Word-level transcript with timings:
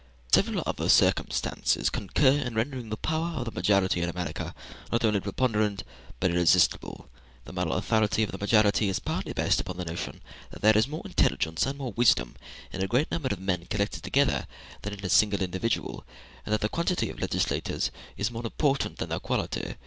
Several 0.33 0.63
other 0.65 0.89
circumstances 0.89 1.91
concur 1.91 2.31
in 2.31 2.55
rendering 2.55 2.89
the 2.89 2.97
power 2.97 3.37
of 3.37 3.45
the 3.45 3.51
majority 3.51 4.01
in 4.01 4.09
America 4.09 4.55
not 4.91 5.05
only 5.05 5.19
preponderant, 5.19 5.83
but 6.19 6.31
irresistible. 6.31 7.07
The 7.45 7.53
moral 7.53 7.73
authority 7.73 8.23
of 8.23 8.31
the 8.31 8.39
majority 8.39 8.89
is 8.89 8.97
partly 8.97 9.31
based 9.31 9.61
upon 9.61 9.77
the 9.77 9.85
notion 9.85 10.23
that 10.49 10.63
there 10.63 10.75
is 10.75 10.87
more 10.87 11.03
intelligence 11.05 11.67
and 11.67 11.77
more 11.77 11.91
wisdom 11.93 12.35
in 12.73 12.81
a 12.83 12.87
great 12.87 13.11
number 13.11 13.29
of 13.31 13.39
men 13.39 13.65
collected 13.67 14.01
together 14.01 14.47
than 14.81 14.93
in 14.93 15.05
a 15.05 15.09
single 15.09 15.43
individual, 15.43 16.03
and 16.47 16.53
that 16.53 16.61
the 16.61 16.67
quantity 16.69 17.11
of 17.11 17.19
legislators 17.21 17.91
is 18.17 18.31
more 18.31 18.43
important 18.43 18.97
than 18.97 19.09
their 19.09 19.19
quality. 19.19 19.75